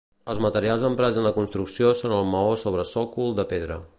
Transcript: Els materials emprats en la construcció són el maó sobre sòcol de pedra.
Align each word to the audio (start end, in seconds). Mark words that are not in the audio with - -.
Els 0.33 0.39
materials 0.45 0.85
emprats 0.87 1.19
en 1.23 1.27
la 1.27 1.33
construcció 1.35 1.93
són 2.01 2.17
el 2.21 2.27
maó 2.31 2.57
sobre 2.65 2.89
sòcol 2.97 3.39
de 3.41 3.49
pedra. 3.55 3.81